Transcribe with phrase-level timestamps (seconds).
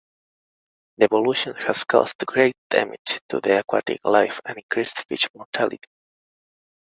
[0.97, 5.87] The pollution has caused great damage to the aquatic life and increased fish mortality.